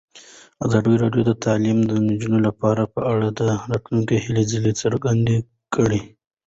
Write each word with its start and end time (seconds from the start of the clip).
ازادي 0.65 0.95
راډیو 1.03 1.23
د 1.27 1.31
تعلیمات 1.45 1.85
د 1.89 1.93
نجونو 2.09 2.37
لپاره 2.47 2.81
په 2.93 2.99
اړه 3.13 3.27
د 3.39 3.41
راتلونکي 3.71 4.15
هیلې 4.25 4.73
څرګندې 4.81 5.37
کړې. 5.75 6.01